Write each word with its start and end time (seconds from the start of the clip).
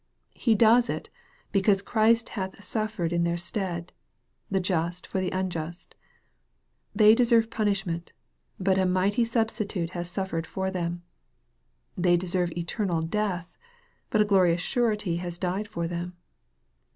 He 0.33 0.55
does 0.55 0.89
it, 0.89 1.11
because 1.51 1.83
Christ 1.83 2.29
hath 2.29 2.63
suffered 2.63 3.13
in 3.13 3.23
their 3.23 3.37
stead, 3.37 3.93
the 4.49 4.59
just 4.59 5.05
for 5.05 5.21
the 5.21 5.29
unjust. 5.29 5.93
They 6.95 7.13
deserve 7.13 7.51
punishment, 7.51 8.11
but 8.59 8.79
a 8.79 8.87
mighty 8.87 9.23
Substitute 9.23 9.91
has 9.91 10.09
suffered 10.09 10.47
for 10.47 10.71
them. 10.71 11.03
They 11.95 12.17
deserve 12.17 12.51
eternal 12.57 13.03
death, 13.03 13.55
but 14.09 14.21
a 14.21 14.25
glorious 14.25 14.61
Surety 14.61 15.17
has 15.17 15.37
died 15.37 15.67
for 15.67 15.87
them. 15.87 16.17